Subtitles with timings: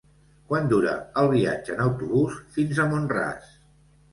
[0.51, 3.57] Quant dura el viatge en autobús fins a Mont-ras?